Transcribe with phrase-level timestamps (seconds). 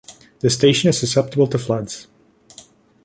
[0.39, 2.07] The station is susceptible to floods.